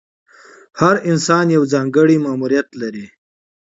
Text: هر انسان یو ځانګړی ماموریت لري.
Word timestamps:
هر 0.79 0.95
انسان 1.11 1.45
یو 1.55 1.63
ځانګړی 1.73 2.17
ماموریت 2.25 2.67
لري. 2.81 3.05